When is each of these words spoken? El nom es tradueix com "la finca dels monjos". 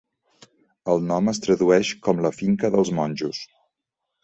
El 0.93 1.05
nom 1.09 1.29
es 1.33 1.41
tradueix 1.43 1.93
com 2.09 2.25
"la 2.27 2.33
finca 2.39 2.73
dels 2.79 2.95
monjos". 3.03 3.45